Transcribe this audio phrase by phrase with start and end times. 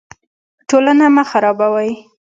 [0.69, 1.91] ټولنه مه خرابوئ